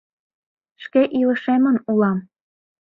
[0.83, 2.17] Шке илышемын улам.